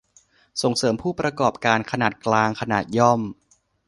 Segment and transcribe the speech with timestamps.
[0.61, 3.21] ส่งเสริมผู้ประกอบการขนาดกลาง ขนาดย่อม